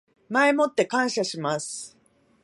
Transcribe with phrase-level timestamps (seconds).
[0.29, 1.95] 前もって感謝します